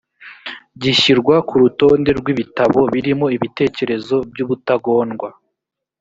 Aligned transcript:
gishyirwa 0.81 1.35
ku 1.47 1.53
rutonde 1.61 2.09
rw 2.19 2.27
ibitabo 2.33 2.79
birimo 2.93 3.25
ibitekerezo 3.37 4.15
by 4.31 4.39
ubutagondwa 4.45 5.29